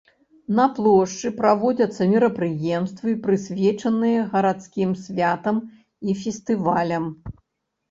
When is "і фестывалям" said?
6.09-7.05